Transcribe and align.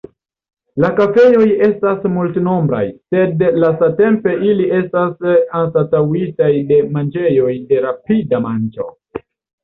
La 0.83 0.87
kafejoj 0.99 1.43
estas 1.65 2.05
multnombraj, 2.13 2.79
sed 3.15 3.43
lastatempe 3.63 4.33
ili 4.53 4.65
estas 4.77 5.27
anstataŭitaj 5.59 6.49
de 6.73 6.79
manĝejoj 6.97 7.53
de 7.73 7.83
rapida 7.85 8.41
manĝo. 8.47 8.89